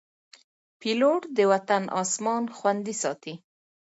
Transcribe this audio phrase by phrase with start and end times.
[0.79, 3.33] پیلوټ د وطن اسمان خوندي ساتي.